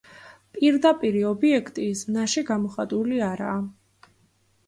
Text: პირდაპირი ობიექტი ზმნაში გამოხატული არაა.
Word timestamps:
პირდაპირი 0.53 1.19
ობიექტი 1.31 1.85
ზმნაში 1.99 2.43
გამოხატული 2.49 3.19
არაა. 3.29 3.61